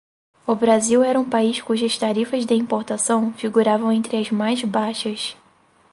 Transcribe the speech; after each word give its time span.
o 0.47 0.55
Brasil 0.55 1.03
era 1.03 1.19
um 1.19 1.29
país 1.29 1.61
cujas 1.61 1.95
tarifas 1.95 2.43
de 2.43 2.55
importação 2.55 3.31
figuravam 3.33 3.91
entre 3.91 4.17
as 4.17 4.31
mais 4.31 4.63
baixas 4.63 5.37